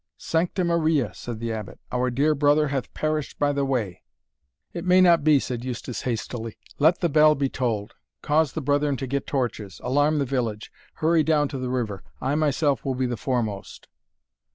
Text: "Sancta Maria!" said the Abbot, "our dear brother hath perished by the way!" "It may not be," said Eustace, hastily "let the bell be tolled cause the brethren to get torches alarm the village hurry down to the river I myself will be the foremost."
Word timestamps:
"Sancta 0.17 0.63
Maria!" 0.63 1.13
said 1.13 1.39
the 1.39 1.53
Abbot, 1.53 1.79
"our 1.91 2.09
dear 2.09 2.33
brother 2.33 2.69
hath 2.69 2.91
perished 2.95 3.37
by 3.37 3.51
the 3.53 3.63
way!" 3.63 4.01
"It 4.73 4.83
may 4.83 4.99
not 4.99 5.23
be," 5.23 5.39
said 5.39 5.63
Eustace, 5.63 6.01
hastily 6.01 6.57
"let 6.79 7.01
the 7.01 7.07
bell 7.07 7.35
be 7.35 7.49
tolled 7.49 7.93
cause 8.23 8.53
the 8.53 8.63
brethren 8.63 8.97
to 8.97 9.05
get 9.05 9.27
torches 9.27 9.79
alarm 9.83 10.17
the 10.17 10.25
village 10.25 10.71
hurry 11.05 11.21
down 11.21 11.47
to 11.49 11.59
the 11.59 11.69
river 11.69 12.01
I 12.19 12.33
myself 12.33 12.83
will 12.83 12.95
be 12.95 13.05
the 13.05 13.15
foremost." 13.15 13.89